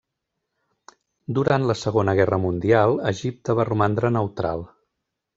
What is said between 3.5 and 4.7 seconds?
va romandre neutral.